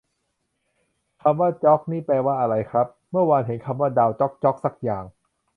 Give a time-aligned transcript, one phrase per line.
[1.21, 5.03] คำว่าจ๊อกนี่แปลว่าอะไรครับ เมื่อวานเห็นคำว่าดาวจ๊อกจ๊อกสักอย่าง